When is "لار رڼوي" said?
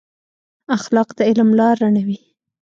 1.59-2.17